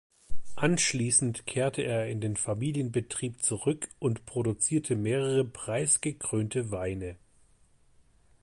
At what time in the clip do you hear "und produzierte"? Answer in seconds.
3.99-4.95